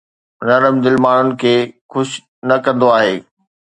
نرم 0.47 0.75
دل 0.83 0.95
ماڻهن 1.05 1.27
کي 1.41 1.53
خوش 1.91 2.09
نه 2.47 2.57
ڪندو 2.65 2.87
آهي 2.97 3.15